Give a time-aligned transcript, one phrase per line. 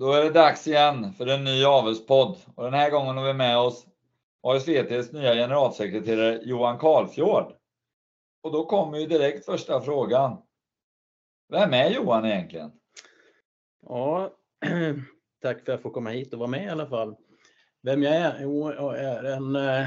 [0.00, 3.32] Då är det dags igen för en ny avelspodd och den här gången har vi
[3.32, 3.86] med oss
[4.42, 7.52] ASVTs nya generalsekreterare Johan Karlfjord.
[8.42, 10.36] Och då kommer ju direkt första frågan.
[11.48, 12.72] Vem är Johan egentligen?
[13.86, 14.30] Ja,
[15.42, 17.16] tack för att jag får komma hit och vara med i alla fall.
[17.82, 18.38] Vem jag är?
[18.42, 19.86] Jo, jag är en, eh,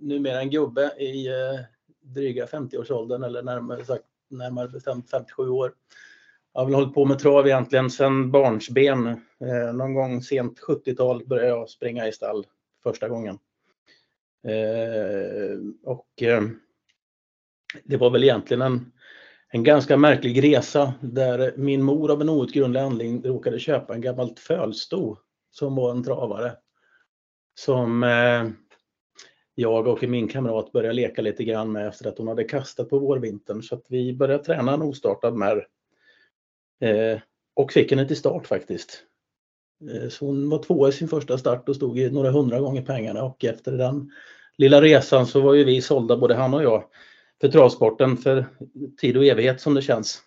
[0.00, 1.60] numera en gubbe i eh,
[2.00, 5.72] dryga 50-årsåldern eller närmare, sagt, närmare bestämt 57 år.
[6.56, 9.06] Jag har väl hållit på med trav egentligen sedan barnsben.
[9.40, 12.46] Eh, någon gång sent 70-tal började jag springa i stall
[12.82, 13.38] första gången.
[14.48, 16.42] Eh, och eh,
[17.84, 18.92] det var väl egentligen en,
[19.48, 24.38] en ganska märklig resa där min mor av en outgrundlig anledning råkade köpa en gammalt
[24.38, 25.16] fölsto
[25.50, 26.52] som var en travare.
[27.54, 28.44] Som eh,
[29.54, 32.98] jag och min kamrat började leka lite grann med efter att hon hade kastat på
[32.98, 33.62] vårvintern.
[33.62, 35.66] Så att vi började träna en ostartad märr.
[36.80, 37.20] Eh,
[37.54, 39.02] och fick henne till start faktiskt.
[39.90, 42.82] Eh, så hon var tvåa i sin första start och stod i några hundra gånger
[42.82, 44.10] pengarna och efter den
[44.58, 46.84] lilla resan så var ju vi sålda både han och jag
[47.40, 48.46] för travsporten för
[49.00, 50.22] tid och evighet som det känns.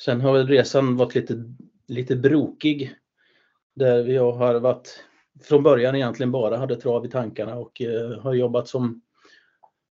[0.00, 1.44] Sen har väl resan varit lite,
[1.88, 2.94] lite brokig.
[3.74, 5.04] Där jag har varit
[5.42, 9.02] från början egentligen bara hade trav i tankarna och eh, har jobbat som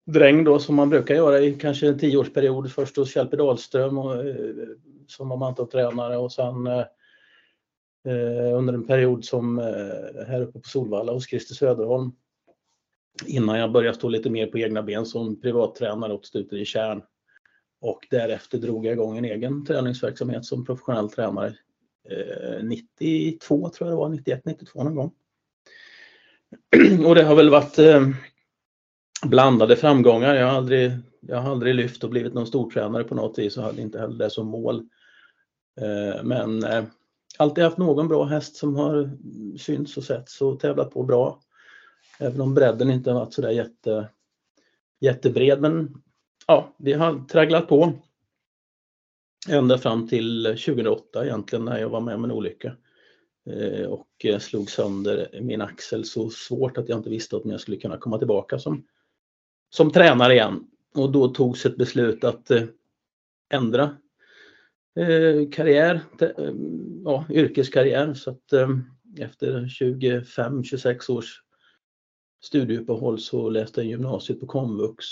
[0.05, 2.71] dräng då som man brukar göra i kanske en tioårsperiod.
[2.71, 4.35] Först hos Kjell Dahlström och, eh,
[5.11, 6.85] som var mantortränare och sen eh,
[8.07, 12.11] eh, under en period som eh, här uppe på Solvalla hos Christer Söderholm.
[13.25, 17.01] Innan jag började stå lite mer på egna ben som privattränare åt i Tjärn.
[17.81, 21.55] Och därefter drog jag igång en egen träningsverksamhet som professionell tränare.
[22.09, 25.11] Eh, 92 tror jag det var, 91, 92 någon gång.
[27.05, 28.07] Och det har väl varit eh,
[29.25, 30.35] blandade framgångar.
[30.35, 33.63] Jag har aldrig, jag har aldrig lyft och blivit någon stortränare på något vis och
[33.63, 34.89] hade inte heller det som mål.
[35.81, 36.83] Eh, men eh,
[37.37, 39.17] alltid haft någon bra häst som har
[39.57, 41.41] synts och setts och tävlat på bra.
[42.19, 44.09] Även om bredden inte har varit sådär jätte,
[44.99, 45.61] jättebred.
[45.61, 46.01] Men
[46.47, 47.93] ja, vi har tragglat på.
[49.49, 52.75] Ända fram till 2008 egentligen när jag var med om en olycka.
[53.49, 57.77] Eh, och slog sönder min axel så svårt att jag inte visste om jag skulle
[57.77, 58.85] kunna komma tillbaka som,
[59.69, 60.67] som tränare igen.
[60.95, 62.51] Och då togs ett beslut att
[63.49, 63.97] ändra
[64.99, 66.53] Eh, karriär, eh,
[67.05, 68.13] ja, yrkeskarriär.
[68.13, 68.69] Så att eh,
[69.19, 71.43] efter 25-26 års
[72.43, 75.05] studieuppehåll så läste jag gymnasiet på komvux,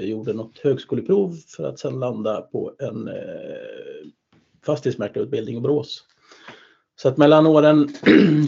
[0.00, 3.10] gjorde något högskoleprov för att sedan landa på en
[4.66, 6.04] fastighetsmäklarutbildning i Borås.
[6.96, 7.88] Så att mellan åren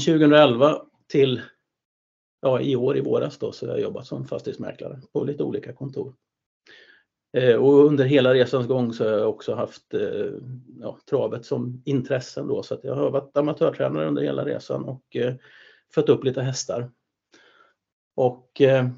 [0.06, 1.40] 2011 till
[2.42, 5.72] ja, i år i våras då så har jag jobbat som fastighetsmäklare på lite olika
[5.72, 6.14] kontor.
[7.34, 10.32] Eh, och under hela resans gång så har jag också haft eh,
[10.80, 15.16] ja, travet som intressen då så att jag har varit amatörtränare under hela resan och
[15.16, 15.34] eh,
[15.94, 16.90] fött upp lite hästar.
[18.16, 18.88] Och eh,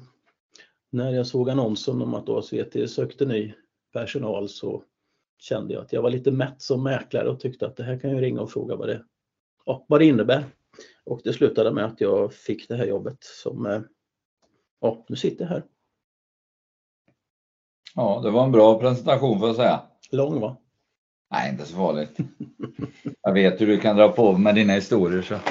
[0.89, 3.53] när jag såg annonsen om att ASVT sökte ny
[3.93, 4.83] personal så
[5.39, 8.11] kände jag att jag var lite mätt som mäklare och tyckte att det här kan
[8.11, 9.03] jag ringa och fråga vad det,
[9.65, 10.45] ja, vad det innebär.
[11.03, 13.81] Och det slutade med att jag fick det här jobbet som, eh,
[14.81, 15.63] ja, nu sitter jag här.
[17.99, 19.81] Ja, det var en bra presentation får jag säga.
[20.11, 20.57] Lång va?
[21.31, 22.17] Nej, inte så farligt.
[23.21, 25.41] Jag vet hur du kan dra på med dina historier så jag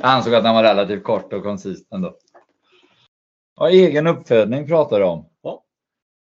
[0.00, 2.14] ansåg att den var relativt kort och koncis ändå.
[3.56, 5.28] Ja, egen uppfödning pratar du om.
[5.42, 5.64] Ja.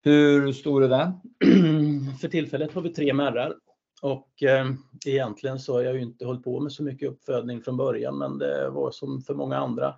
[0.03, 1.13] Hur stor är den?
[2.21, 3.53] För tillfället har vi tre märrar
[4.01, 4.71] och eh,
[5.05, 8.37] egentligen så har jag ju inte hållit på med så mycket uppfödning från början men
[8.37, 9.95] det var som för många andra.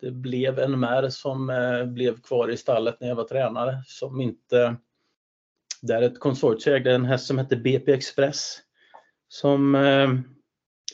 [0.00, 4.20] Det blev en märr som eh, blev kvar i stallet när jag var tränare som
[4.20, 4.76] inte
[5.82, 8.58] där ett konsortium ägde en häst som hette BP Express.
[9.28, 10.10] Som, eh,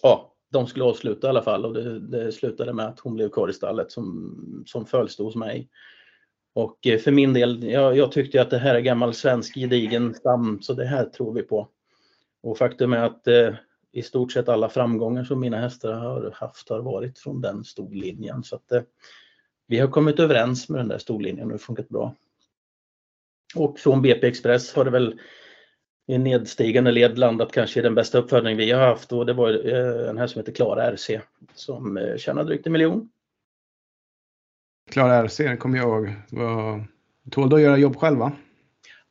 [0.02, 3.28] ja, de skulle avsluta i alla fall och det, det slutade med att hon blev
[3.28, 5.68] kvar i stallet som, som följstod hos mig.
[6.54, 10.14] Och eh, för min del, jag, jag tyckte att det här är gammal svensk gedigen
[10.14, 11.68] stam så det här tror vi på.
[12.42, 13.54] Och faktum är att eh,
[13.92, 18.44] i stort sett alla framgångar som mina hästar har haft har varit från den storlinjen.
[18.44, 18.82] Så att, eh,
[19.66, 22.14] vi har kommit överens med den där storlinjen och det har funkat bra.
[23.54, 25.20] Och från BP Express har det väl
[26.06, 29.66] i nedstigande led landat kanske i den bästa uppfödning vi har haft och det var
[29.66, 31.20] eh, en här som heter Klara RC
[31.54, 33.08] som eh, tjänar drygt en miljon.
[34.90, 36.14] Klara RC, kommer jag ihåg.
[37.30, 38.32] Tålde att göra jobb själva?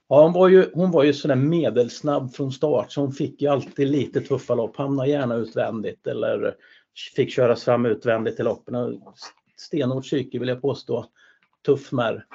[0.09, 3.47] Ja, hon var ju, hon var ju sådär medelsnabb från start så hon fick ju
[3.47, 4.77] alltid lite tuffa lopp.
[4.77, 6.55] Hamnade gärna utvändigt eller
[7.15, 8.75] fick köras fram utvändigt i loppen.
[9.57, 11.05] Stenhårt psyke vill jag påstå.
[11.65, 12.25] Tuff märr.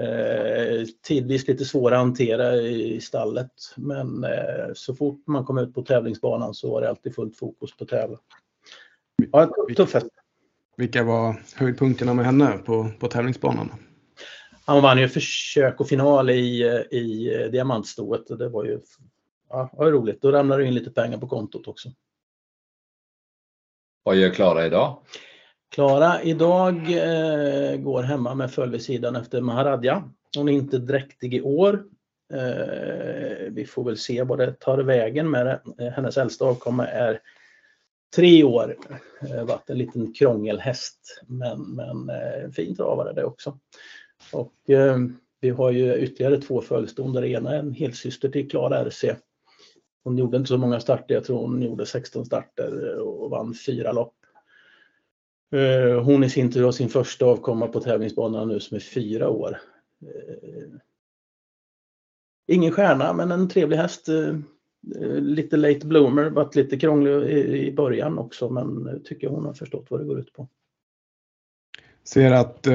[0.00, 5.74] Eh, tidvis lite svår att hantera i stallet men eh, så fort man kom ut
[5.74, 8.20] på tävlingsbanan så var det alltid fullt fokus på tävlan.
[9.32, 10.06] Ja, tuff häst.
[10.76, 13.70] Vilka var höjdpunkterna med henne på, på tävlingsbanan?
[14.64, 18.80] Han vann ju försök och final i, i diamantstoet och det var ju
[19.48, 20.22] ja, var roligt.
[20.22, 21.88] Då ramlade det in lite pengar på kontot också.
[24.02, 25.02] Vad gör Klara idag?
[25.70, 30.10] Klara idag eh, går hemma med följesidan efter Maharadja.
[30.36, 31.84] Hon är inte dräktig i år.
[32.34, 35.60] Eh, vi får väl se vad det tar vägen med det.
[35.78, 37.20] Eh, hennes äldsta avkomma är
[38.16, 38.76] tre år.
[39.20, 43.58] Eh, varit en liten krångelhäst men, men eh, fin travare det också.
[44.32, 44.98] Och eh,
[45.40, 49.16] vi har ju ytterligare två följdston där ena är en helsyster till Klara RC.
[50.04, 53.92] Hon gjorde inte så många starter, jag tror hon gjorde 16 starter och vann fyra
[53.92, 54.14] lopp.
[55.52, 59.28] Eh, hon i sin tur har sin första avkomma på tävlingsbanan nu som är fyra
[59.28, 59.58] år.
[60.02, 60.78] Eh,
[62.46, 64.08] ingen stjärna men en trevlig häst.
[64.08, 64.34] Eh,
[65.20, 67.12] lite late bloomer, varit lite krånglig
[67.66, 70.48] i början också men tycker hon har förstått vad det går ut på.
[72.04, 72.66] Ser att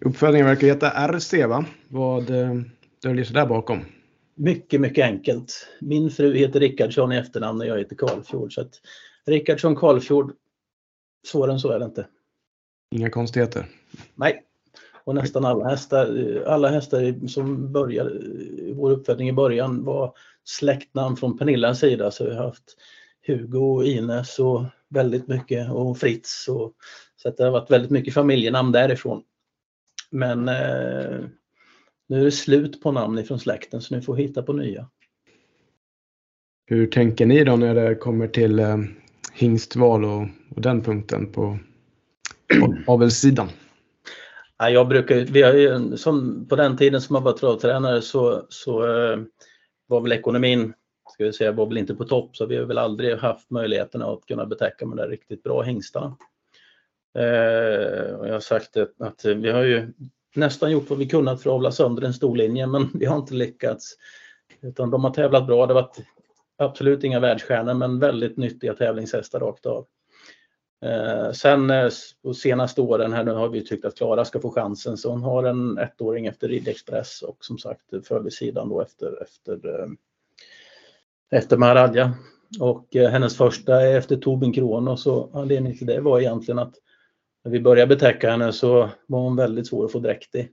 [0.00, 1.64] uppfödningen verkar heta RC va?
[1.88, 2.26] Vad
[3.02, 3.80] döljer sig där bakom?
[4.34, 5.68] Mycket, mycket enkelt.
[5.80, 8.54] Min fru heter Rickardsson i efternamn och jag heter Karlfjord.
[8.54, 8.80] Så att
[9.26, 10.32] Rickardsson Karlfjord,
[11.26, 12.06] svårare än så är det inte.
[12.90, 13.66] Inga konstigheter?
[14.14, 14.44] Nej.
[15.04, 18.10] Och nästan alla hästar, alla hästar som började
[18.72, 22.10] vår uppfödning i början var släktnamn från Pernillas sida.
[22.10, 22.76] Så vi har haft
[23.26, 26.48] Hugo och Ines och väldigt mycket och Fritz.
[26.48, 26.72] Och,
[27.16, 29.22] så att det har varit väldigt mycket familjenamn därifrån.
[30.10, 31.24] Men eh,
[32.08, 34.88] nu är det slut på namn ifrån släkten så ni får hitta på nya.
[36.66, 38.76] Hur tänker ni då när det kommer till eh,
[39.38, 40.22] hingstval och,
[40.56, 41.58] och den punkten på
[42.86, 43.48] avelssidan?
[44.58, 48.46] Ja, jag brukar, vi har ju, som på den tiden som jag var travtränare så,
[48.48, 49.18] så eh,
[49.86, 50.72] var väl ekonomin
[51.12, 54.02] ska vi säga, var väl inte på topp så vi har väl aldrig haft möjligheten
[54.02, 56.16] att kunna betäcka med de där riktigt bra hingstarna.
[57.18, 59.92] Eh, och jag har sagt att, att vi har ju
[60.34, 63.16] nästan gjort vad vi kunnat för att avla sönder en stor linje men vi har
[63.16, 63.94] inte lyckats.
[64.60, 65.66] Utan de har tävlat bra.
[65.66, 65.98] Det har varit
[66.58, 69.86] absolut inga världsstjärnor men väldigt nyttiga tävlingshästar rakt av.
[70.84, 71.90] Eh, sen eh,
[72.22, 75.22] på senaste åren här nu har vi tyckt att Klara ska få chansen så hon
[75.22, 79.88] har en ettåring efter Ridexpress och som sagt eh, följsidan då efter, efter, eh,
[81.30, 82.14] efter Maradja.
[82.60, 86.74] Och eh, hennes första är efter Tobin Kronos och anledningen till det var egentligen att
[87.44, 90.48] när vi började betäcka henne så var hon väldigt svår att få dräkt i.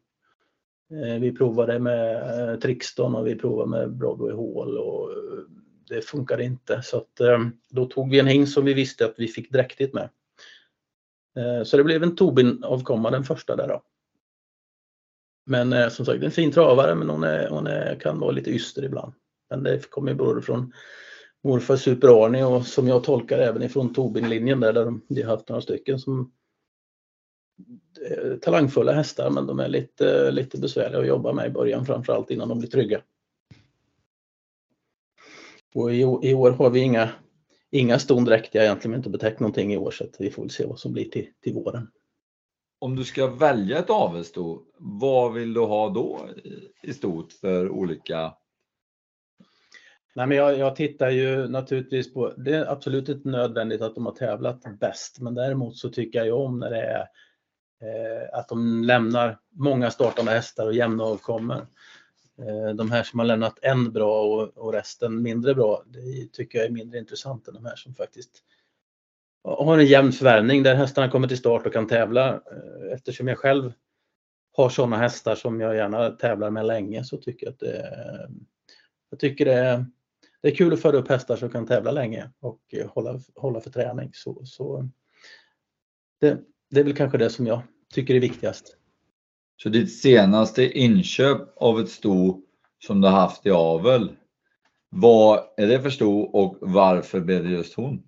[0.91, 2.15] Eh, vi provade med
[2.49, 5.43] eh, Trixton och vi provade med Broadway Hall och eh,
[5.87, 7.39] det funkade inte så att eh,
[7.69, 10.09] då tog vi en hing som vi visste att vi fick dräktigt med.
[11.37, 13.83] Eh, så det blev en Tobin-avkomma den första där då.
[15.45, 18.49] Men eh, som sagt en fin travare men hon, är, hon är, kan vara lite
[18.49, 19.13] yster ibland.
[19.49, 20.73] Men det kommer ju både från
[21.43, 25.49] morfar Super-Arne och som jag tolkar även ifrån Tobin-linjen där, där de, de har haft
[25.49, 26.31] några stycken som
[28.41, 32.49] talangfulla hästar men de är lite, lite besvärliga att jobba med i början framförallt innan
[32.49, 33.01] de blir trygga.
[35.75, 37.09] Och i, i år har vi inga,
[37.71, 40.79] inga ston dräktiga egentligen, inte betäckt någonting i år så vi får väl se vad
[40.79, 41.87] som blir till, till våren.
[42.79, 46.29] Om du ska välja ett avelsto, vad vill du ha då
[46.83, 48.33] i stort för olika
[50.15, 54.05] Nej, men jag, jag, tittar ju naturligtvis på, det är absolut inte nödvändigt att de
[54.05, 57.07] har tävlat bäst, men däremot så tycker jag ju om när det är
[57.81, 61.67] eh, att de lämnar många startande hästar och jämna avkommor.
[62.37, 66.57] Eh, de här som har lämnat en bra och, och, resten mindre bra, det tycker
[66.57, 68.43] jag är mindre intressant än de här som faktiskt
[69.43, 72.33] har en jämn förvärvning där hästarna kommer till start och kan tävla.
[72.33, 73.73] Eh, eftersom jag själv
[74.53, 78.29] har sådana hästar som jag gärna tävlar med länge så tycker jag att det,
[79.09, 79.85] jag tycker det är
[80.45, 83.61] det är kul att föra upp hästar som kan tävla länge och eh, hålla, hålla
[83.61, 84.09] för träning.
[84.13, 84.89] Så, så
[86.21, 86.39] det,
[86.69, 87.61] det är väl kanske det som jag
[87.93, 88.77] tycker är viktigast.
[89.57, 92.41] Så ditt senaste inköp av ett sto
[92.85, 94.15] som du haft i avel,
[94.89, 98.03] vad är det för sto och varför blev det just hon?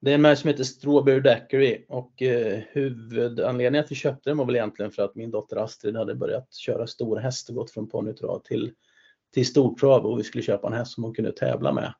[0.00, 4.36] Det är en märke som heter Strawberry Daiquiri och eh, huvudanledningen att vi köpte den
[4.36, 7.70] var väl egentligen för att min dotter Astrid hade börjat köra stor häst och gått
[7.70, 8.72] från ponnytrav till
[9.36, 11.94] till stortrav och vi skulle köpa en häst som hon kunde tävla med.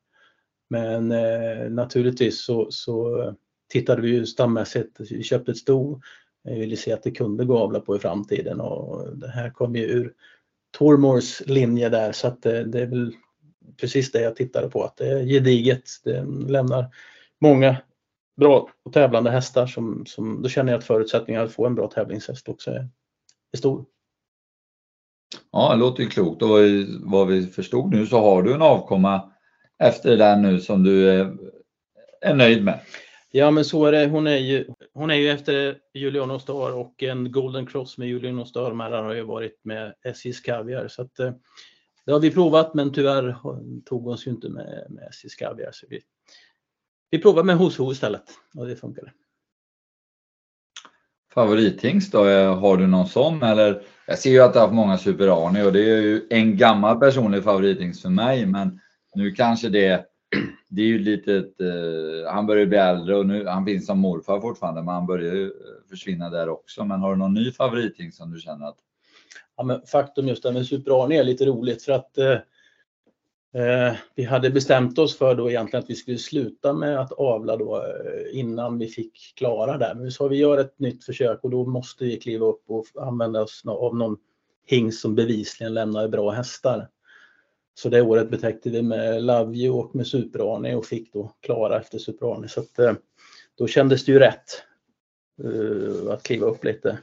[0.69, 3.33] Men eh, naturligtvis så, så eh,
[3.69, 6.01] tittade vi ju stammässigt, vi köpte ett sto,
[6.47, 9.75] vi ville se att det kunde gå avla på i framtiden och det här kom
[9.75, 10.13] ju ur
[10.77, 13.13] Tormors linje där så att det, det är väl
[13.77, 16.85] precis det jag tittade på, att det är gediget, det lämnar
[17.41, 17.77] många
[18.37, 21.87] bra och tävlande hästar som, som då känner jag att förutsättningarna att få en bra
[21.87, 22.89] tävlingshäst också är,
[23.51, 23.85] är stor.
[25.51, 26.49] Ja, det låter ju klokt och
[26.99, 29.31] vad vi förstod nu så har du en avkomma
[29.79, 31.37] efter det där nu som du är,
[32.21, 32.79] är nöjd med.
[33.37, 34.07] Ja men så är det.
[34.07, 38.39] Hon är ju, hon är ju efter Julian Ostar och en Golden Cross med Julian
[38.39, 38.69] Ostar.
[38.69, 40.87] De här har ju varit med SJs Kaviar.
[40.87, 41.31] Så att, eh,
[42.05, 43.37] det har vi provat men tyvärr
[43.85, 45.69] tog hon ju inte med, med SJs Kaviar.
[45.71, 45.99] Så vi,
[47.09, 48.23] vi provar med Hoso istället
[48.55, 49.13] och det funkar.
[51.33, 52.25] Favorithingst då?
[52.25, 53.81] Eh, har du någon sån eller?
[54.05, 56.57] Jag ser ju att du har haft många Super Arne och det är ju en
[56.57, 58.79] gammal personlig favorithingst för mig men
[59.15, 60.05] nu kanske det
[60.67, 64.41] det är ju lite eh, han börjar bli äldre och nu, han finns som morfar
[64.41, 66.85] fortfarande men han börjar ju eh, försvinna där också.
[66.85, 68.77] Men har du någon ny favorithingst som du känner att?
[69.57, 72.37] Ja, men faktum just det med Super Arne är lite roligt för att eh,
[73.57, 77.57] Eh, vi hade bestämt oss för då egentligen att vi skulle sluta med att avla
[77.57, 79.95] då eh, innan vi fick klara där.
[79.95, 82.85] Men vi sa vi gör ett nytt försök och då måste vi kliva upp och
[82.99, 84.17] använda oss av någon
[84.65, 86.89] hingst som bevisligen lämnar bra hästar.
[87.77, 91.79] Så det året betäckte vi med Love You och med Super-Arne och fick då klara
[91.79, 92.47] efter Super-Arne.
[92.47, 92.93] Så att, eh,
[93.57, 94.63] då kändes det ju rätt
[95.43, 96.97] eh, att kliva upp lite.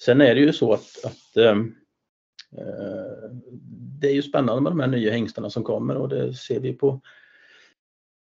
[0.00, 1.64] Sen är det ju så att, att uh,
[4.00, 6.72] det är ju spännande med de här nya hingstarna som kommer och det ser vi
[6.72, 7.00] på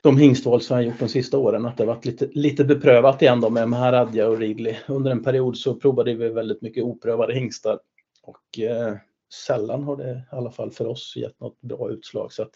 [0.04, 3.42] de hingstval som jag gjort de sista åren att det varit lite, lite beprövat igen
[3.42, 4.76] då med Maharadja och Ridley.
[4.88, 7.80] Under en period så provade vi väldigt mycket oprövade hingstar
[8.24, 8.96] och eh,
[9.34, 12.54] sällan har det i alla fall för oss gett något bra utslag så att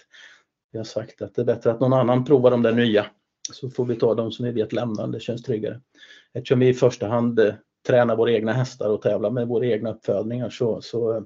[0.71, 3.05] vi har sagt att det är bättre att någon annan provar de där nya
[3.51, 5.81] så får vi ta de som vi vet lämnar, det känns tryggare.
[6.33, 7.53] Eftersom vi i första hand eh,
[7.87, 11.25] tränar våra egna hästar och tävlar med våra egna uppfödningar så, så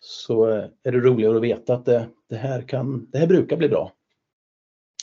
[0.00, 3.56] så eh, är det roligare att veta att det, det, här, kan, det här brukar
[3.56, 3.92] bli bra.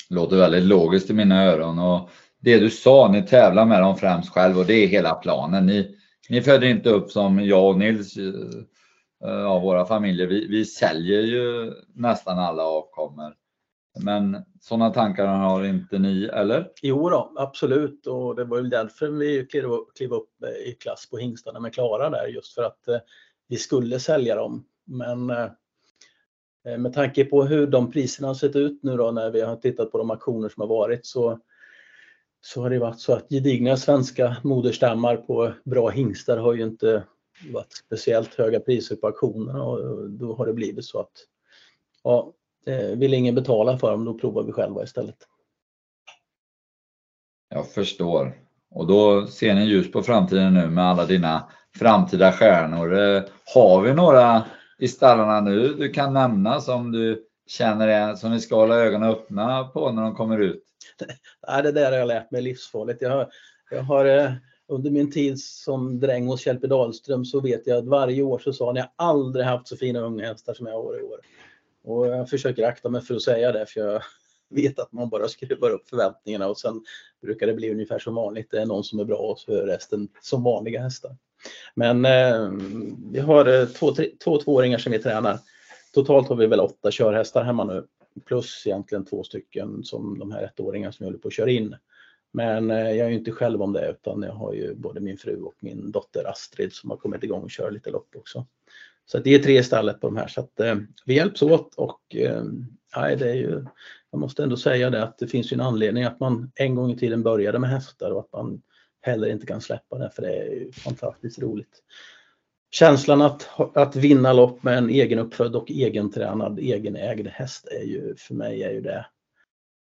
[0.10, 4.30] Låter väldigt logiskt i mina öron och det du sa, ni tävlar med dem främst
[4.30, 5.66] själv och det är hela planen.
[5.66, 5.96] Ni,
[6.30, 8.34] ni föder inte upp som jag och Nils eh,
[9.24, 10.28] Eh, av våra familjer.
[10.28, 13.36] Vi, vi säljer ju nästan alla avkommor.
[14.00, 16.72] Men sådana tankar har inte ni, eller?
[16.82, 18.08] Jo då, absolut.
[18.08, 22.28] Och det var ju därför vi klev upp i klass på hingstarna med Klara där,
[22.28, 22.98] just för att eh,
[23.48, 24.66] vi skulle sälja dem.
[24.86, 25.48] Men eh,
[26.78, 29.92] med tanke på hur de priserna har sett ut nu då när vi har tittat
[29.92, 31.40] på de auktioner som har varit så,
[32.42, 37.04] så har det varit så att gedigna svenska moderstammar på bra hingstar har ju inte
[37.54, 41.12] varit speciellt höga priser på auktionerna och då har det blivit så att
[42.04, 42.34] ja,
[42.96, 45.18] vill ingen betala för dem då provar vi själva istället.
[47.50, 48.38] Jag förstår.
[48.70, 53.00] Och då ser ni ljus på framtiden nu med alla dina framtida stjärnor.
[53.00, 54.46] Eh, har vi några
[54.78, 59.10] i stallarna nu du kan nämna som du känner är, som vi ska hålla ögonen
[59.10, 60.64] öppna på när de kommer ut?
[61.48, 63.02] Nej, det där har jag lärt mig livsfarligt.
[63.02, 63.28] Jag har,
[63.72, 64.32] jag har eh,
[64.68, 68.54] under min tid som dräng hos Kjellpe Dahlström så vet jag att varje år så
[68.54, 71.20] sa han jag aldrig haft så fina unga hästar som jag har i år.
[71.84, 74.02] Och jag försöker akta mig för att säga det för jag
[74.50, 76.84] vet att man bara skruvar upp förväntningarna och sen
[77.22, 78.52] brukar det bli ungefär som vanligt.
[78.52, 81.16] Det är någon som är bra och så är resten som vanliga hästar.
[81.76, 82.52] Men eh,
[83.12, 85.40] vi har eh, två, tre, två tvååringar som vi tränar.
[85.94, 87.86] Totalt har vi väl åtta körhästar hemma nu.
[88.26, 91.76] Plus egentligen två stycken som de här ettåringarna som vi håller på att köra in.
[92.34, 95.42] Men eh, jag är inte själv om det utan jag har ju både min fru
[95.42, 98.46] och min dotter Astrid som har kommit igång och kör lite lopp också.
[99.06, 102.16] Så det är tre stallet på de här så att eh, vi hjälps åt och
[102.16, 102.44] eh,
[102.96, 103.66] nej, det är ju,
[104.12, 106.92] jag måste ändå säga det att det finns ju en anledning att man en gång
[106.92, 108.62] i tiden började med hästar och att man
[109.02, 111.84] heller inte kan släppa det för det är fantastiskt roligt.
[112.72, 118.34] Känslan att, att vinna lopp med en egenuppfödd och egentränad, egenägd häst är ju för
[118.34, 119.06] mig är ju det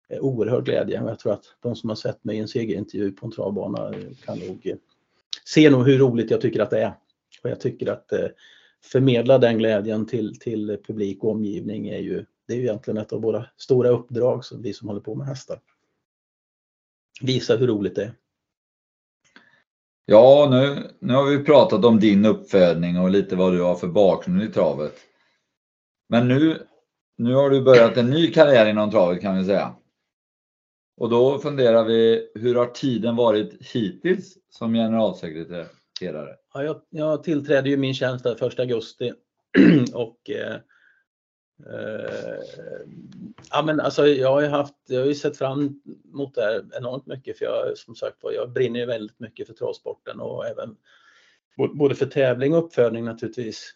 [0.09, 1.03] Eh, oerhörd glädje.
[1.07, 3.95] Jag tror att de som har sett mig i en segerintervju på en travbana
[4.25, 4.77] kan nog eh,
[5.45, 6.93] se nog hur roligt jag tycker att det är.
[7.43, 8.27] Och jag tycker att eh,
[8.85, 13.13] förmedla den glädjen till, till publik och omgivning är ju, det är ju egentligen ett
[13.13, 15.61] av våra stora uppdrag som vi som håller på med hästar.
[17.23, 18.13] Visa hur roligt det är.
[20.07, 23.89] Ja, nu, nu har vi pratat om din uppfödning och lite vad du har för
[23.89, 24.95] bakgrund i travet.
[26.09, 26.67] Men nu,
[27.17, 29.75] nu har du börjat en ny karriär inom travet kan vi säga.
[30.97, 36.37] Och då funderar vi, hur har tiden varit hittills som generalsekreterare?
[36.55, 39.13] Ja, jag, jag tillträdde ju min tjänst den 1 augusti
[39.95, 40.57] och eh,
[41.65, 42.43] Eh,
[43.51, 45.81] ja, men alltså, jag har ju haft, jag har ju sett fram
[46.13, 49.55] emot det här enormt mycket för jag som sagt jag brinner ju väldigt mycket för
[49.55, 50.77] travsporten och även
[51.75, 53.75] både för tävling och uppfödning naturligtvis.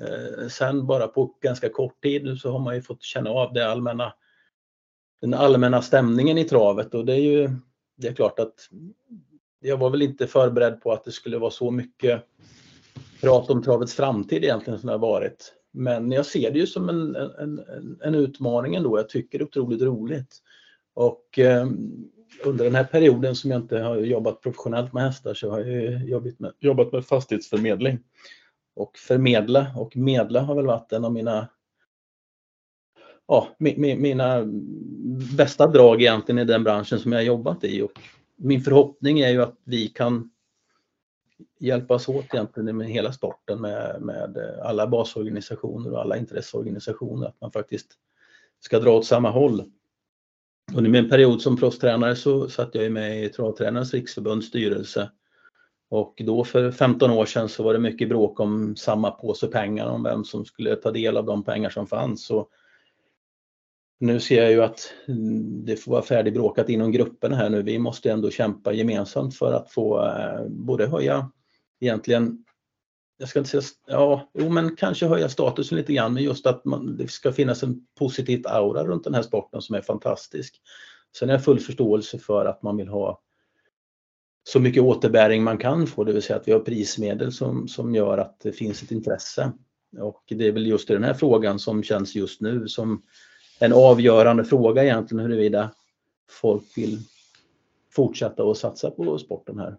[0.00, 3.70] Eh, sen bara på ganska kort tid så har man ju fått känna av det
[3.70, 4.12] allmänna,
[5.22, 7.50] den allmänna stämningen i travet och det är ju,
[7.96, 8.54] det är klart att
[9.60, 12.22] jag var väl inte förberedd på att det skulle vara så mycket
[13.20, 15.52] prat om travets framtid egentligen som det har varit.
[15.72, 17.64] Men jag ser det ju som en, en,
[18.02, 18.98] en utmaning ändå.
[18.98, 20.38] Jag tycker det är otroligt roligt.
[20.94, 21.66] Och eh,
[22.44, 26.08] under den här perioden som jag inte har jobbat professionellt med hästar så har jag
[26.08, 27.98] jobbat med, jobbat med fastighetsförmedling.
[28.74, 31.48] Och förmedla och medla har väl varit en av mina
[33.28, 34.42] ja, mina
[35.36, 37.82] bästa drag egentligen i den branschen som jag jobbat i.
[37.82, 37.92] Och
[38.36, 40.30] min förhoppning är ju att vi kan
[41.60, 47.26] hjälpas åt egentligen med hela sporten med, med alla basorganisationer och alla intresseorganisationer.
[47.26, 47.92] Att man faktiskt
[48.60, 49.64] ska dra åt samma håll.
[50.74, 55.10] Under min period som proffstränare så satt jag med i Travtränarnas riksförbunds styrelse.
[55.88, 59.86] Och då för 15 år sedan så var det mycket bråk om samma påse pengar,
[59.86, 62.30] om vem som skulle ta del av de pengar som fanns.
[62.30, 62.50] Och
[64.02, 64.92] nu ser jag ju att
[65.64, 67.62] det får vara färdigbråkat inom grupperna här nu.
[67.62, 71.30] Vi måste ändå kämpa gemensamt för att få eh, både höja
[71.80, 72.44] egentligen
[73.22, 76.64] jag ska inte säga, ja, jo men kanske höja statusen lite grann, men just att
[76.64, 80.60] man, det ska finnas en positiv aura runt den här sporten som är fantastisk.
[81.18, 83.20] Sen har jag full förståelse för att man vill ha
[84.44, 87.94] så mycket återbäring man kan få, det vill säga att vi har prismedel som, som
[87.94, 89.52] gör att det finns ett intresse.
[90.00, 93.02] Och det är väl just i den här frågan som känns just nu som
[93.62, 95.70] en avgörande fråga egentligen huruvida
[96.30, 96.98] folk vill
[97.90, 99.76] fortsätta att satsa på sporten här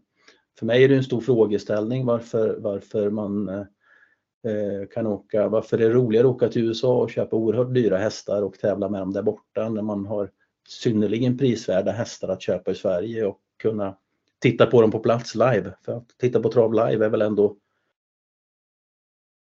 [0.59, 5.85] för mig är det en stor frågeställning varför, varför man eh, kan åka, varför det
[5.85, 9.13] är roligare att åka till USA och köpa oerhört dyra hästar och tävla med dem
[9.13, 10.29] där borta när man har
[10.67, 13.97] synnerligen prisvärda hästar att köpa i Sverige och kunna
[14.39, 15.73] titta på dem på plats live.
[15.85, 17.57] För att titta på trav live är väl ändå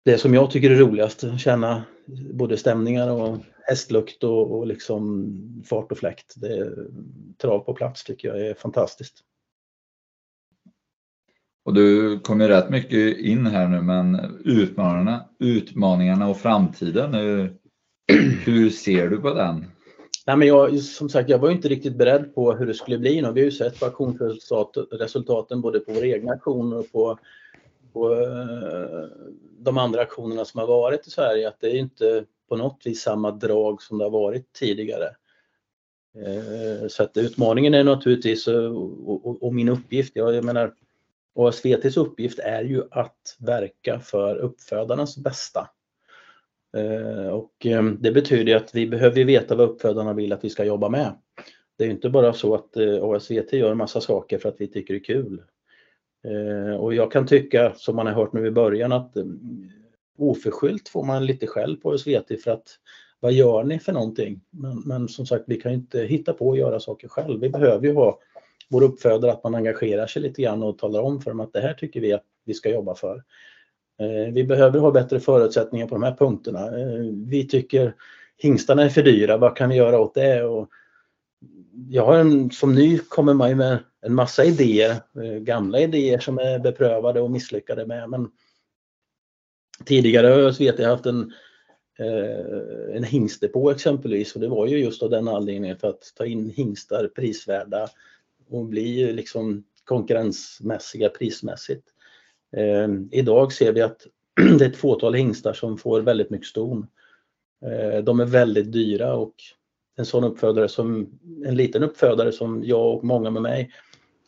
[0.05, 1.83] det som jag tycker är roligast, känna
[2.33, 6.33] både stämningar och hästlukt och, och liksom fart och fläkt.
[6.35, 6.75] Det,
[7.37, 9.23] trav på plats tycker jag är fantastiskt.
[11.65, 17.57] Och du kom ju rätt mycket in här nu, men utmaningarna, utmaningarna och framtiden, hur,
[18.45, 19.65] hur ser du på den?
[20.27, 23.15] Nej, men jag, som sagt, jag var inte riktigt beredd på hur det skulle bli.
[23.15, 27.19] Vi har ju sett på auktionsresultaten både på våra egna aktioner och på,
[27.93, 29.07] på eh,
[29.57, 33.01] de andra aktionerna som har varit i Sverige att det är inte på något vis
[33.01, 35.15] samma drag som det har varit tidigare.
[36.15, 40.73] Eh, så att utmaningen är naturligtvis, eh, och, och, och min uppgift, jag, jag menar
[41.35, 45.69] och SVTs uppgift är ju att verka för uppfödarnas bästa.
[47.31, 47.53] Och
[47.99, 51.13] det betyder att vi behöver veta vad uppfödarna vill att vi ska jobba med.
[51.77, 54.93] Det är inte bara så att ASVT gör en massa saker för att vi tycker
[54.93, 55.41] det är kul.
[56.23, 59.23] Eh, och jag kan tycka, som man har hört nu i början, att eh,
[60.17, 62.67] oförskyllt får man lite skäll på SVT för att
[63.19, 64.41] vad gör ni för någonting?
[64.49, 67.39] Men, men som sagt, vi kan inte hitta på att göra saker själv.
[67.39, 68.19] Vi behöver ju ha
[68.69, 71.61] vår uppfödare att man engagerar sig lite grann och talar om för dem att det
[71.61, 73.23] här tycker vi att vi ska jobba för.
[73.99, 76.71] Eh, vi behöver ha bättre förutsättningar på de här punkterna.
[77.11, 77.95] Vi tycker
[78.37, 80.43] hingstarna är för dyra, vad kan vi göra åt det?
[80.43, 80.69] Och
[81.89, 86.19] jag har en, som ny kommer man ju med en massa idéer, eh, gamla idéer
[86.19, 88.09] som är beprövade och misslyckade med.
[88.09, 88.31] Men
[89.85, 91.33] tidigare har jag vet jag haft en,
[91.99, 96.25] eh, en hingstdepå exempelvis och det var ju just av den anledningen för att ta
[96.25, 97.87] in hingstar prisvärda
[98.49, 101.87] och bli liksom konkurrensmässiga prismässigt.
[102.57, 104.07] Eh, idag ser vi att
[104.57, 106.87] det är ett fåtal hingstar som får väldigt mycket ston.
[108.03, 109.35] De är väldigt dyra och
[109.95, 113.71] en sån uppfödare som en liten uppfödare som jag och många med mig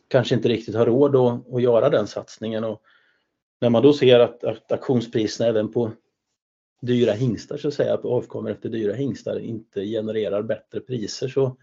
[0.08, 2.64] kanske inte riktigt har råd att, att göra den satsningen.
[2.64, 2.82] Och
[3.62, 5.92] när man då ser att, att auktionspriserna även på
[6.82, 11.58] dyra hingstar så att säga, avkommer efter dyra hingstar inte genererar bättre priser så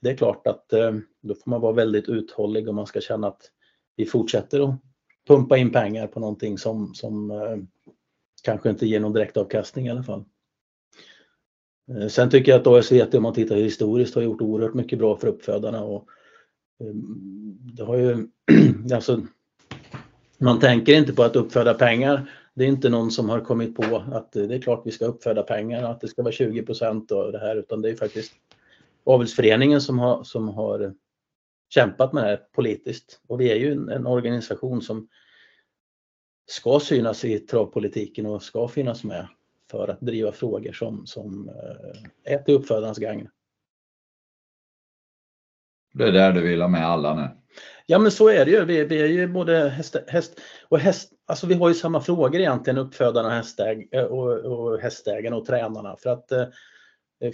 [0.00, 3.26] det är klart att eh, då får man vara väldigt uthållig om man ska känna
[3.28, 3.50] att
[3.96, 4.74] vi fortsätter att
[5.26, 7.56] pumpa in pengar på någonting som, som eh,
[8.42, 10.24] kanske inte ger någon direktavkastning i alla fall.
[11.90, 15.16] Eh, sen tycker jag att ASVT om man tittar historiskt har gjort oerhört mycket bra
[15.16, 15.84] för uppfödarna.
[15.84, 16.08] Och
[16.80, 18.26] Ehm, det har ju,
[18.94, 19.26] alltså,
[20.38, 22.30] man tänker inte på att uppföda pengar.
[22.54, 25.06] Det är inte någon som har kommit på att eh, det är klart vi ska
[25.06, 27.96] uppföda pengar och att det ska vara 20 procent av det här utan det är
[27.96, 28.32] faktiskt
[29.04, 30.94] avelsföreningen som har, som har
[31.68, 33.20] kämpat med det här politiskt.
[33.26, 35.08] Och vi är ju en, en organisation som
[36.46, 39.28] ska synas i travpolitiken och ska finnas med
[39.70, 43.28] för att driva frågor som, som eh, är till uppfödarens gagn.
[45.98, 47.28] Det är där du vill ha med alla nu?
[47.86, 48.64] Ja men så är det ju.
[48.64, 52.40] Vi, vi är ju både häst, häst och häst, alltså vi har ju samma frågor
[52.40, 55.96] egentligen uppfödarna hästäg, och, och hästägarna och tränarna.
[55.96, 56.46] För att eh,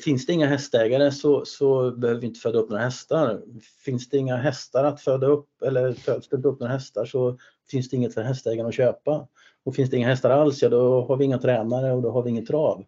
[0.05, 3.41] finns det inga hästägare så, så behöver vi inte föda upp några hästar.
[3.85, 7.39] Finns det inga hästar att föda upp eller föds det upp några hästar så
[7.71, 9.29] finns det inget för hästägarna att köpa.
[9.65, 12.23] Och finns det inga hästar alls, ja då har vi inga tränare och då har
[12.23, 12.85] vi inget trav.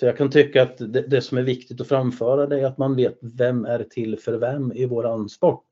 [0.00, 2.78] Så jag kan tycka att det, det, som är viktigt att framföra det är att
[2.78, 5.68] man vet vem är till för vem i våran sport.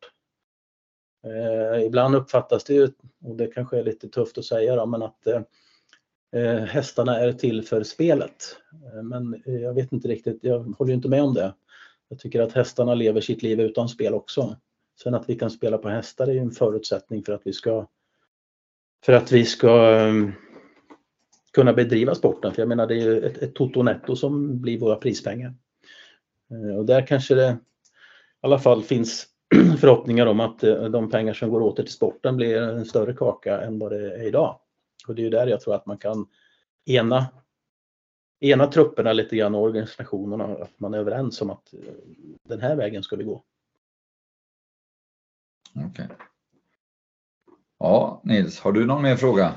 [1.27, 2.89] Eh, ibland uppfattas det ju,
[3.25, 5.43] och det kanske är lite tufft att säga då, men att eh,
[6.37, 8.57] eh hästarna är till för spelet.
[8.95, 11.55] Eh, men eh, jag vet inte riktigt, jag håller inte med om det.
[12.09, 14.57] Jag tycker att hästarna lever sitt liv utan spel också.
[15.03, 17.87] Sen att vi kan spela på hästar är ju en förutsättning för att vi ska
[19.05, 20.33] för att vi ska um,
[21.57, 22.55] kunna bedriva sporten.
[22.55, 25.55] För jag menar det är ju ett, ett toto netto som blir våra prispengar.
[26.51, 27.57] Eh, och där kanske det i
[28.40, 29.27] alla fall finns
[29.81, 33.61] förhoppningar om att eh, de pengar som går åter till sporten blir en större kaka
[33.61, 34.59] än vad det är idag.
[35.09, 36.27] Och det är ju där jag tror att man kan
[36.87, 37.27] ena
[38.40, 41.81] ena trupperna lite grann och organisationerna, att man är överens om att eh,
[42.49, 43.45] den här vägen ska vi gå.
[45.75, 45.87] Okej.
[45.90, 46.07] Okay.
[47.79, 49.55] Ja, Nils, har du någon mer fråga?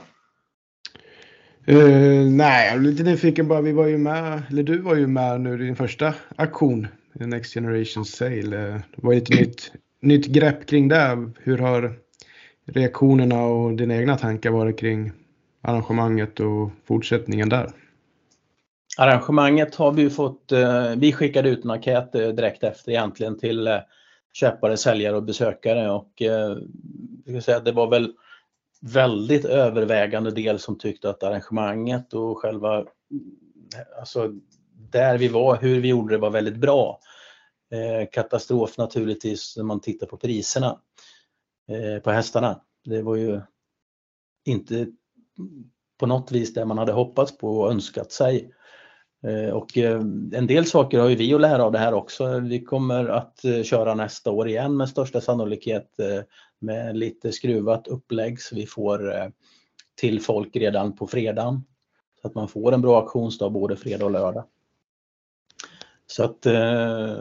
[1.71, 3.61] Uh, nej, jag är lite nyfiken bara.
[3.61, 7.53] Vi var ju med, eller du var ju med nu i din första aktion, Next
[7.53, 8.67] Generation Sale.
[8.67, 11.31] Eh, det var ju ett nytt, nytt grepp kring det.
[11.39, 11.93] Hur har
[12.65, 15.11] reaktionerna och dina egna tankar varit kring
[15.61, 17.71] arrangemanget och fortsättningen där?
[18.97, 23.69] Arrangemanget har vi fått, eh, vi skickade ut en enkät direkt efter egentligen till
[24.33, 26.21] köpare, säljare och besökare och
[27.43, 28.13] säga, det var väl
[28.81, 32.85] väldigt övervägande del som tyckte att arrangemanget och själva,
[33.99, 34.33] alltså
[34.91, 36.99] där vi var, hur vi gjorde det var väldigt bra.
[37.71, 40.79] Eh, katastrof naturligtvis när man tittar på priserna
[41.69, 42.61] eh, på hästarna.
[42.85, 43.41] Det var ju
[44.45, 44.87] inte
[45.99, 48.53] på något vis det man hade hoppats på och önskat sig.
[49.27, 49.99] Eh, och eh,
[50.33, 52.39] en del saker har ju vi att lära av det här också.
[52.39, 56.23] Vi kommer att eh, köra nästa år igen med största sannolikhet eh,
[56.59, 59.27] med lite skruvat upplägg så vi får eh,
[59.95, 61.63] till folk redan på fredagen.
[62.21, 64.43] Så att man får en bra auktionsdag både fredag och lördag.
[66.07, 67.17] Så att eh,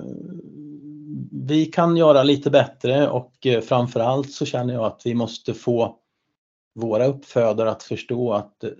[1.32, 5.96] vi kan göra lite bättre och eh, framförallt så känner jag att vi måste få
[6.74, 8.70] våra uppfödare att förstå att eh,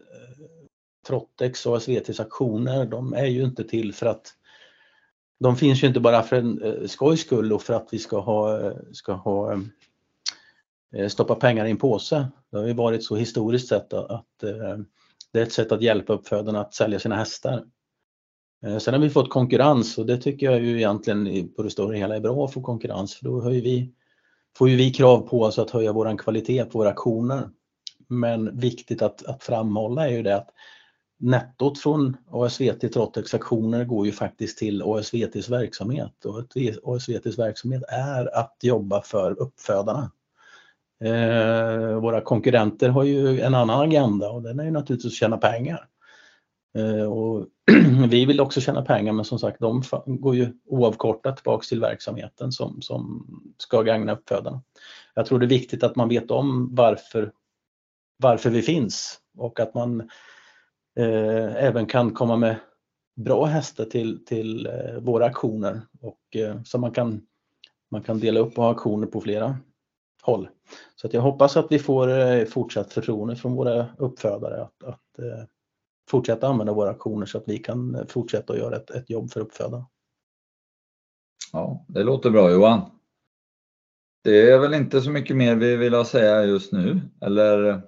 [1.07, 4.35] Trottex och SVTs aktioner, de är ju inte till för att
[5.41, 8.73] de finns ju inte bara för en skojs skull och för att vi ska ha,
[8.93, 9.61] ska ha
[10.97, 12.29] Eh, stoppa pengar i en påse.
[12.51, 14.79] Det har ju varit så historiskt sett att eh,
[15.33, 17.65] det är ett sätt att hjälpa uppfödarna att sälja sina hästar.
[18.67, 21.97] Eh, sen har vi fått konkurrens och det tycker jag ju egentligen på det stora
[21.97, 23.93] hela är bra att få konkurrens för då höjer vi,
[24.57, 27.51] får ju vi krav på oss att höja våran kvalitet på våra aktioner.
[28.09, 30.51] Men viktigt att, att framhålla är ju det att
[31.19, 36.45] nettot från ASVT Trottex aktioner går ju faktiskt till ASVTs verksamhet och
[36.95, 40.11] ASVTs verksamhet är att jobba för uppfödarna.
[41.05, 45.37] Eh, våra konkurrenter har ju en annan agenda och den är ju naturligtvis att tjäna
[45.37, 45.89] pengar.
[46.79, 47.47] Eh, och
[48.09, 52.53] vi vill också tjäna pengar men som sagt de går ju oavkortat tillbaks till verksamheten
[52.53, 53.27] som, som
[53.59, 54.63] ska gagna uppfödarna.
[55.15, 57.33] Jag tror det är viktigt att man vet om varför,
[58.17, 60.01] varför vi finns och att man
[60.99, 62.57] eh, även kan komma med
[63.17, 67.23] bra hästar till, till eh, våra aktioner och eh, så man kan,
[67.91, 69.57] man kan dela upp och ha aktioner på flera
[70.29, 70.49] håll.
[70.97, 75.19] Så att jag hoppas att vi får eh, fortsatt förtroende från våra uppfödare att, att
[75.19, 75.45] eh,
[76.11, 79.31] fortsätta använda våra aktioner så att vi kan eh, fortsätta att göra ett, ett jobb
[79.31, 79.87] för uppfödarna.
[81.53, 82.81] Ja, det låter bra Johan.
[84.25, 87.83] Det är väl inte så mycket mer vi vill säga just nu, eller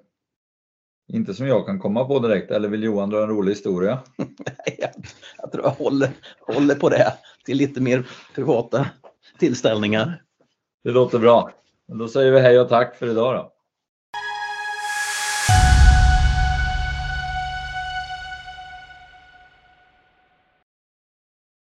[1.13, 3.99] inte som jag kan komma på direkt, eller vill Johan dra en rolig historia?
[4.79, 4.91] jag,
[5.39, 7.13] jag tror jag håller, håller på det
[7.45, 8.87] till lite mer privata
[9.39, 10.23] tillställningar.
[10.85, 11.51] Det låter bra.
[11.99, 13.53] Då säger vi hej och tack för idag då.